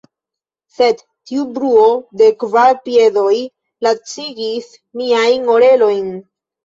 Sed 0.75 1.01
tiu 1.31 1.43
bruo 1.57 1.83
de 2.21 2.29
kvar 2.45 2.73
piedoj 2.87 3.37
lacigis 3.89 4.73
miajn 5.03 5.47
orelojn. 5.59 6.09